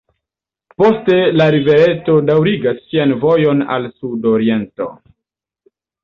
Poste 0.81 1.17
la 1.41 1.45
rivereto 1.55 2.15
daŭrigas 2.29 2.79
sian 2.85 3.13
vojon 3.25 3.61
al 3.75 3.85
sudoriento. 3.91 4.89